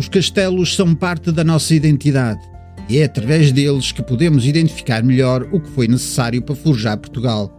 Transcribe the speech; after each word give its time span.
Os 0.00 0.08
castelos 0.08 0.76
são 0.76 0.94
parte 0.94 1.30
da 1.30 1.44
nossa 1.44 1.74
identidade 1.74 2.40
e 2.88 2.96
é 2.96 3.04
através 3.04 3.52
deles 3.52 3.92
que 3.92 4.02
podemos 4.02 4.46
identificar 4.46 5.02
melhor 5.02 5.46
o 5.52 5.60
que 5.60 5.68
foi 5.68 5.86
necessário 5.86 6.40
para 6.40 6.54
forjar 6.54 6.96
Portugal. 6.96 7.54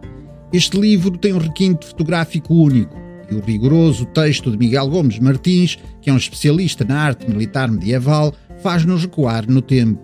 Este 0.52 0.76
livro 0.76 1.16
tem 1.16 1.32
um 1.32 1.38
requinte 1.38 1.86
fotográfico 1.86 2.52
único 2.52 2.96
e 3.30 3.36
o 3.36 3.40
rigoroso 3.40 4.06
texto 4.06 4.50
de 4.50 4.58
Miguel 4.58 4.88
Gomes 4.88 5.20
Martins, 5.20 5.78
que 6.00 6.10
é 6.10 6.12
um 6.12 6.16
especialista 6.16 6.84
na 6.84 6.98
arte 6.98 7.30
militar 7.30 7.70
medieval, 7.70 8.34
faz-nos 8.60 9.02
recuar 9.02 9.48
no 9.48 9.62
tempo. 9.62 10.00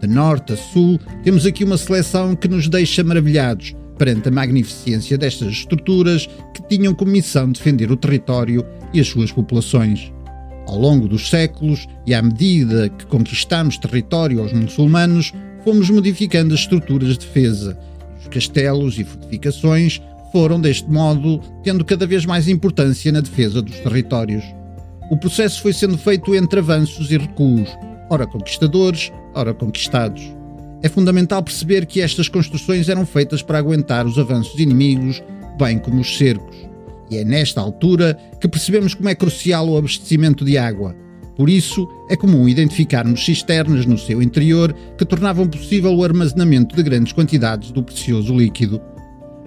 De 0.00 0.06
norte 0.06 0.54
a 0.54 0.56
sul, 0.56 0.98
temos 1.22 1.44
aqui 1.44 1.64
uma 1.64 1.76
seleção 1.76 2.34
que 2.34 2.48
nos 2.48 2.66
deixa 2.66 3.04
maravilhados 3.04 3.74
perante 3.98 4.28
a 4.28 4.32
magnificência 4.32 5.18
destas 5.18 5.52
estruturas 5.52 6.30
que 6.54 6.66
tinham 6.66 6.94
como 6.94 7.12
missão 7.12 7.52
defender 7.52 7.92
o 7.92 7.96
território 7.98 8.64
e 8.94 9.00
as 9.00 9.06
suas 9.06 9.30
populações. 9.30 10.14
Ao 10.66 10.78
longo 10.78 11.06
dos 11.06 11.28
séculos 11.28 11.86
e 12.06 12.14
à 12.14 12.22
medida 12.22 12.88
que 12.88 13.06
conquistamos 13.06 13.78
território 13.78 14.40
aos 14.40 14.52
muçulmanos, 14.52 15.32
fomos 15.62 15.90
modificando 15.90 16.54
as 16.54 16.60
estruturas 16.60 17.10
de 17.10 17.18
defesa. 17.18 17.78
Os 18.20 18.28
castelos 18.28 18.98
e 18.98 19.04
fortificações 19.04 20.00
foram, 20.32 20.60
deste 20.60 20.90
modo, 20.90 21.40
tendo 21.62 21.84
cada 21.84 22.06
vez 22.06 22.26
mais 22.26 22.48
importância 22.48 23.12
na 23.12 23.20
defesa 23.20 23.62
dos 23.62 23.78
territórios. 23.80 24.42
O 25.10 25.16
processo 25.16 25.62
foi 25.62 25.72
sendo 25.72 25.96
feito 25.98 26.34
entre 26.34 26.60
avanços 26.60 27.10
e 27.12 27.18
recuos, 27.18 27.68
ora 28.10 28.26
conquistadores, 28.26 29.12
ora 29.34 29.52
conquistados. 29.54 30.22
É 30.82 30.88
fundamental 30.88 31.42
perceber 31.42 31.86
que 31.86 32.00
estas 32.00 32.28
construções 32.28 32.88
eram 32.88 33.06
feitas 33.06 33.42
para 33.42 33.58
aguentar 33.58 34.06
os 34.06 34.18
avanços 34.18 34.58
inimigos, 34.58 35.22
bem 35.58 35.78
como 35.78 36.00
os 36.00 36.18
cercos. 36.18 36.73
E 37.10 37.16
é 37.16 37.24
nesta 37.24 37.60
altura 37.60 38.18
que 38.40 38.48
percebemos 38.48 38.94
como 38.94 39.08
é 39.08 39.14
crucial 39.14 39.68
o 39.68 39.76
abastecimento 39.76 40.44
de 40.44 40.56
água. 40.56 40.94
Por 41.36 41.50
isso, 41.50 41.88
é 42.08 42.16
comum 42.16 42.48
identificarmos 42.48 43.24
cisternas 43.24 43.86
no 43.86 43.98
seu 43.98 44.22
interior 44.22 44.72
que 44.96 45.04
tornavam 45.04 45.48
possível 45.48 45.92
o 45.92 46.04
armazenamento 46.04 46.76
de 46.76 46.82
grandes 46.82 47.12
quantidades 47.12 47.72
do 47.72 47.82
precioso 47.82 48.36
líquido. 48.36 48.80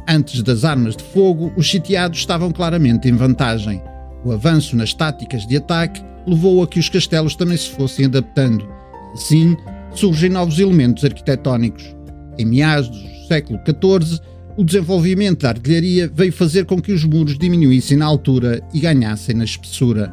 Antes 0.08 0.42
das 0.44 0.66
armas 0.66 0.96
de 0.96 1.04
fogo, 1.04 1.52
os 1.56 1.70
sitiados 1.70 2.20
estavam 2.20 2.52
claramente 2.52 3.08
em 3.08 3.14
vantagem. 3.14 3.82
O 4.24 4.32
avanço 4.32 4.76
nas 4.76 4.94
táticas 4.94 5.46
de 5.48 5.58
ataque 5.58 6.04
levou 6.26 6.62
a 6.62 6.68
que 6.68 6.80
os 6.80 6.90
castelos 6.90 7.36
também 7.36 7.58
se 7.58 7.70
fossem 7.70 8.06
adaptando. 8.06 8.68
Assim, 9.14 9.56
surgem 9.94 10.30
novos 10.30 10.60
elementos 10.60 11.06
arquitetónicos. 11.06 11.96
Em 12.38 12.46
meados 12.46 12.90
do 12.90 13.28
século 13.28 13.60
XIV, 13.66 14.20
o 14.58 14.64
desenvolvimento 14.64 15.42
da 15.42 15.50
artilharia 15.50 16.12
veio 16.14 16.34
fazer 16.34 16.66
com 16.66 16.82
que 16.82 16.92
os 16.92 17.06
muros 17.06 17.38
diminuíssem 17.38 17.96
na 17.96 18.06
altura 18.06 18.62
e 18.74 18.80
ganhassem 18.80 19.36
na 19.36 19.44
espessura. 19.44 20.12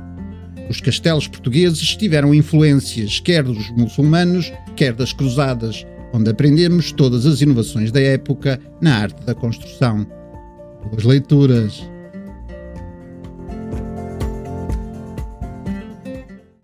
Os 0.69 0.81
castelos 0.81 1.27
portugueses 1.27 1.97
tiveram 1.97 2.34
influências 2.34 3.20
quer 3.20 3.42
dos 3.42 3.70
muçulmanos, 3.70 4.53
quer 4.77 4.92
das 4.92 5.12
cruzadas, 5.12 5.86
onde 6.12 6.31
aprendemos 6.31 6.92
todas 6.92 7.25
as 7.25 7.41
inovações 7.41 7.91
da 7.91 8.01
época 8.01 8.61
na 8.81 8.95
arte 8.97 9.25
da 9.25 9.34
construção. 9.34 10.06
Boas 10.91 11.05
leituras! 11.05 11.94